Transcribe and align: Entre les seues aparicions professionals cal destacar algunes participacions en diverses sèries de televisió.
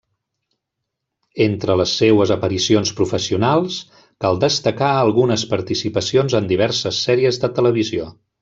Entre 1.43 1.75
les 1.81 1.93
seues 1.99 2.31
aparicions 2.37 2.93
professionals 3.01 3.77
cal 4.27 4.41
destacar 4.47 4.91
algunes 5.05 5.47
participacions 5.55 6.41
en 6.41 6.53
diverses 6.55 7.07
sèries 7.11 7.43
de 7.47 7.53
televisió. 7.61 8.15